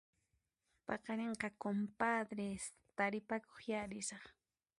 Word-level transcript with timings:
Paqarinqa 0.85 1.47
compadres, 1.63 2.63
taripakuqyá 2.97 3.81
risaq. 3.91 4.25